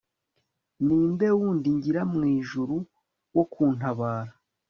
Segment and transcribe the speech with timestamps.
[0.85, 2.75] ni nde wundi ngira mu ijuru
[3.35, 4.31] wo kuntabara